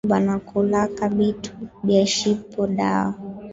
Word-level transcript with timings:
Kongolo 0.01 0.15
banakulaka 0.15 1.03
bitu 1.17 1.53
byashipo 1.83 2.61
dawa 2.77 3.13